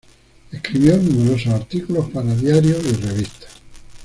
Escribió 0.51 0.97
numerosos 0.97 1.53
artículos 1.53 2.09
para 2.09 2.33
diarios 2.35 2.83
y 2.85 2.93
revistas. 3.05 3.49